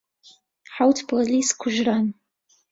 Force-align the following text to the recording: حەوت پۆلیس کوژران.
حەوت 0.75 0.97
پۆلیس 1.07 1.49
کوژران. 1.61 2.05